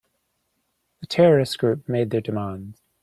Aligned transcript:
The 1.01 1.05
terrorist 1.05 1.59
group 1.59 1.87
made 1.87 2.09
their 2.09 2.21
demand. 2.21 2.79